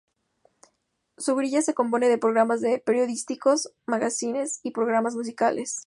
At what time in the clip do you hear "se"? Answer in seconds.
1.61-1.75